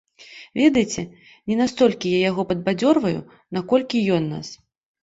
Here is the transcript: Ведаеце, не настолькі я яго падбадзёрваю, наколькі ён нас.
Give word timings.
Ведаеце, 0.61 1.03
не 1.51 1.59
настолькі 1.61 2.15
я 2.17 2.25
яго 2.31 2.49
падбадзёрваю, 2.53 3.17
наколькі 3.59 4.07
ён 4.19 4.23
нас. 4.37 4.47